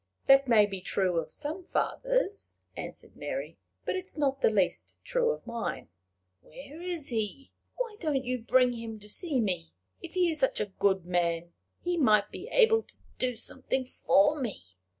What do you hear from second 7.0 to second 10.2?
he? Why don't you bring him to see me, if